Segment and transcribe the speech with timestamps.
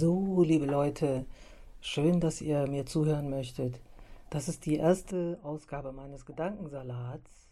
[0.00, 1.26] So, liebe Leute,
[1.82, 3.82] schön, dass ihr mir zuhören möchtet.
[4.30, 7.50] Das ist die erste Ausgabe meines Gedankensalats.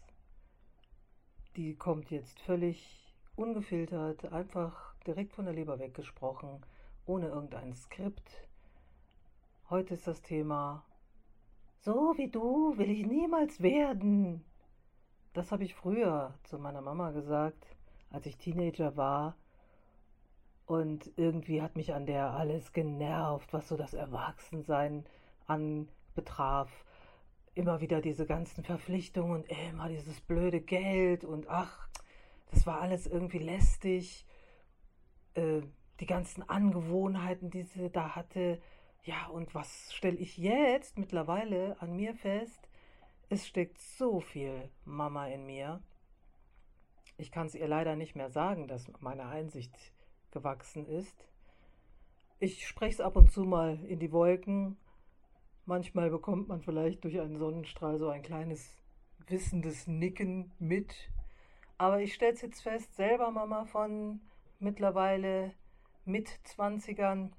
[1.55, 6.65] Die kommt jetzt völlig ungefiltert, einfach direkt von der Leber weggesprochen,
[7.05, 8.47] ohne irgendein Skript.
[9.69, 10.83] Heute ist das Thema
[11.81, 14.43] So wie du will ich niemals werden.
[15.33, 17.63] Das habe ich früher zu meiner Mama gesagt,
[18.09, 19.35] als ich Teenager war
[20.69, 25.03] und irgendwie hat mich an der alles genervt, was so das Erwachsensein
[25.47, 26.69] anbetraf.
[27.55, 31.89] Immer wieder diese ganzen Verpflichtungen und immer dieses blöde Geld und ach,
[32.51, 34.27] das war alles irgendwie lästig.
[35.33, 35.61] Äh,
[35.99, 38.61] die ganzen Angewohnheiten, die sie da hatte.
[39.01, 42.69] Ja, und was stelle ich jetzt mittlerweile an mir fest?
[43.27, 45.81] Es steckt so viel Mama in mir.
[47.17, 49.75] Ich kann es ihr leider nicht mehr sagen, dass meine Einsicht
[50.31, 51.27] gewachsen ist.
[52.39, 54.77] Ich spreche es ab und zu mal in die Wolken.
[55.65, 58.77] Manchmal bekommt man vielleicht durch einen Sonnenstrahl so ein kleines
[59.27, 60.95] wissendes Nicken mit.
[61.77, 64.21] Aber ich stelle es jetzt fest, selber Mama von
[64.59, 65.53] mittlerweile
[66.05, 67.31] mit 20ern,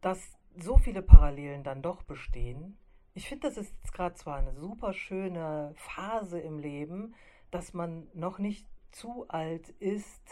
[0.00, 2.76] dass so viele Parallelen dann doch bestehen.
[3.14, 7.14] Ich finde, das ist jetzt gerade zwar eine super schöne Phase im Leben,
[7.50, 10.22] dass man noch nicht zu alt ist,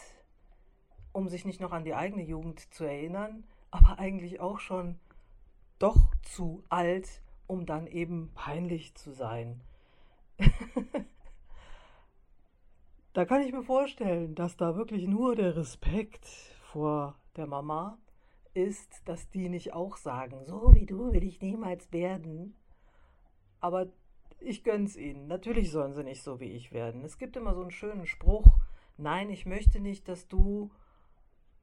[1.12, 4.98] um sich nicht noch an die eigene Jugend zu erinnern, aber eigentlich auch schon
[5.78, 9.60] doch zu alt, um dann eben peinlich zu sein.
[13.12, 16.26] da kann ich mir vorstellen, dass da wirklich nur der Respekt
[16.62, 17.98] vor der Mama
[18.54, 22.56] ist, dass die nicht auch sagen, so wie du will ich niemals werden.
[23.60, 23.86] Aber
[24.42, 25.26] ich gönn's ihnen.
[25.26, 27.04] Natürlich sollen sie nicht so wie ich werden.
[27.04, 28.46] Es gibt immer so einen schönen Spruch,
[28.96, 30.70] nein, ich möchte nicht, dass du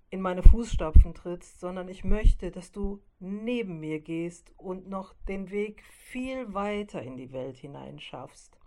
[0.09, 5.50] in meine Fußstapfen trittst, sondern ich möchte, dass du neben mir gehst und noch den
[5.50, 8.57] Weg viel weiter in die Welt hineinschaffst.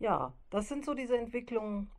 [0.00, 1.90] Ja, das sind so diese Entwicklungen,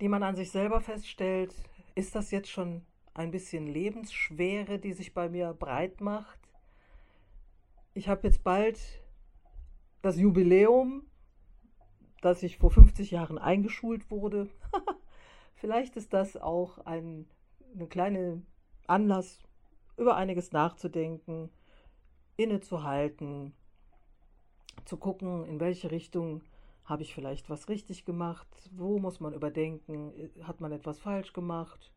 [0.00, 1.54] die man an sich selber feststellt.
[1.94, 2.84] Ist das jetzt schon
[3.14, 6.47] ein bisschen Lebensschwere, die sich bei mir breit macht?
[7.98, 8.78] Ich habe jetzt bald
[10.02, 11.02] das Jubiläum,
[12.20, 14.48] dass ich vor 50 Jahren eingeschult wurde.
[15.56, 17.26] Vielleicht ist das auch ein
[17.74, 18.42] eine kleine
[18.86, 19.42] Anlass,
[19.96, 21.50] über einiges nachzudenken,
[22.36, 23.52] innezuhalten,
[24.84, 26.44] zu gucken, in welche Richtung
[26.84, 30.12] habe ich vielleicht was richtig gemacht, wo muss man überdenken,
[30.44, 31.90] hat man etwas falsch gemacht.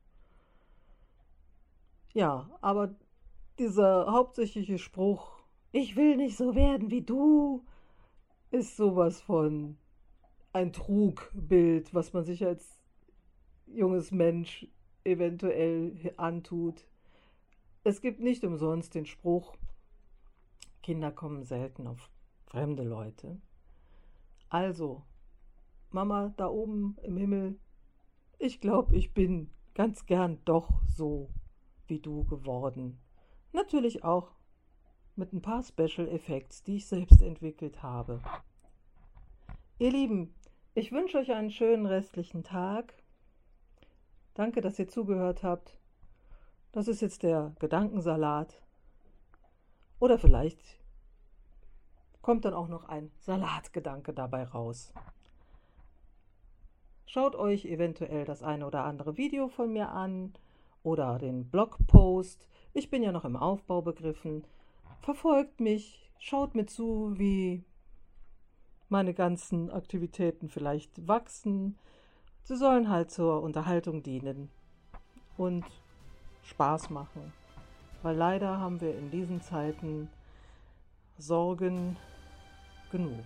[2.16, 2.96] Ja, aber
[3.60, 5.41] dieser hauptsächliche Spruch,
[5.72, 7.66] ich will nicht so werden wie du,
[8.52, 9.78] ist sowas von
[10.54, 12.80] ein Trugbild, was man sich als
[13.68, 14.68] junges Mensch
[15.04, 16.86] eventuell antut.
[17.84, 19.56] Es gibt nicht umsonst den Spruch,
[20.84, 22.10] Kinder kommen selten auf
[22.46, 23.40] fremde Leute.
[24.50, 25.04] Also,
[25.90, 27.60] Mama da oben im Himmel,
[28.40, 31.30] ich glaube, ich bin ganz gern doch so
[31.88, 33.00] wie du geworden.
[33.54, 34.32] Natürlich auch
[35.16, 38.22] mit ein paar Special Effects, die ich selbst entwickelt habe.
[39.80, 40.34] Ihr Lieben,
[40.74, 42.94] ich wünsche euch einen schönen restlichen Tag.
[44.34, 45.78] Danke, dass ihr zugehört habt.
[46.72, 48.62] Das ist jetzt der Gedankensalat.
[50.00, 50.62] Oder vielleicht
[52.22, 54.94] kommt dann auch noch ein Salatgedanke dabei raus.
[57.06, 60.34] Schaut euch eventuell das eine oder andere Video von mir an
[60.84, 62.48] oder den Blogpost.
[62.74, 64.46] Ich bin ja noch im Aufbau begriffen.
[65.02, 67.64] Verfolgt mich, schaut mir zu, wie
[68.88, 71.78] meine ganzen Aktivitäten vielleicht wachsen,
[72.44, 74.50] Sie sollen halt zur Unterhaltung dienen
[75.38, 75.66] und
[76.44, 77.34] Spaß machen.
[78.02, 80.10] Weil leider haben wir in diesen Zeiten
[81.18, 81.98] Sorgen
[82.92, 83.26] genug.